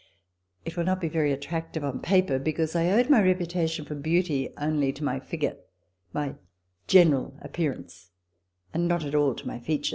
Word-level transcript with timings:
It 0.65 0.71
w 0.71 0.79
ill 0.81 0.85
not 0.87 0.99
be 0.99 1.07
very 1.09 1.31
attractive 1.31 1.83
on 1.83 1.99
paper, 1.99 2.39
because 2.39 2.75
I 2.75 2.89
owed 2.89 3.07
my 3.11 3.21
reputation 3.21 3.85
for 3.85 3.93
beauty 3.93 4.49
only 4.57 4.91
to 4.93 5.03
my 5.03 5.19
figure, 5.19 5.57
my 6.11 6.33
general 6.87 7.37
appearance, 7.43 8.09
and 8.73 8.87
not 8.87 9.05
at 9.05 9.13
all 9.13 9.35
to 9.35 9.45
my 9.47 9.59
features. 9.59 9.89